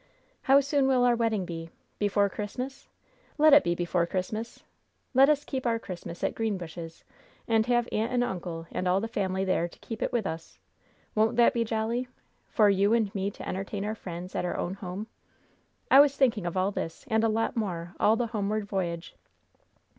How 0.41 0.61
soon 0.61 0.87
will 0.87 1.03
our 1.03 1.15
wedding 1.15 1.45
be? 1.45 1.69
Before 1.99 2.27
Christmas? 2.27 2.87
Let 3.37 3.53
it 3.53 3.63
be 3.63 3.75
before 3.75 4.07
Christmas. 4.07 4.63
Let 5.13 5.29
us 5.29 5.45
keep 5.45 5.67
our 5.67 5.77
Christmas 5.77 6.23
at 6.23 6.33
Greenbushes, 6.33 7.03
and 7.47 7.67
have 7.67 7.87
uncle 7.91 8.01
and 8.11 8.23
aunt 8.23 8.67
and 8.71 8.87
all 8.87 8.99
the 8.99 9.07
family 9.07 9.45
there 9.45 9.67
to 9.67 9.77
keep 9.77 10.01
it 10.01 10.11
with 10.11 10.25
us. 10.25 10.57
Won't 11.13 11.35
that 11.35 11.53
be 11.53 11.63
jolly? 11.63 12.07
For 12.49 12.67
you 12.67 12.93
and 12.95 13.13
me 13.13 13.29
to 13.29 13.47
entertain 13.47 13.85
our 13.85 13.93
friends 13.93 14.33
at 14.33 14.43
our 14.43 14.57
own 14.57 14.73
home! 14.73 15.05
I 15.91 15.99
was 15.99 16.17
thinking 16.17 16.47
of 16.47 16.57
all 16.57 16.71
this, 16.71 17.05
and 17.07 17.23
a 17.23 17.29
lot 17.29 17.55
more, 17.55 17.93
all 17.99 18.15
the 18.15 18.25
homeward 18.25 18.65
voyage. 18.65 19.15